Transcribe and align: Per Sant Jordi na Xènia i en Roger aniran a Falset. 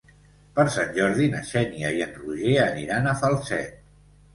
Per 0.55 0.65
Sant 0.75 0.89
Jordi 0.95 1.29
na 1.35 1.43
Xènia 1.51 1.95
i 2.01 2.03
en 2.09 2.19
Roger 2.25 2.59
aniran 2.67 3.15
a 3.15 3.19
Falset. 3.25 3.83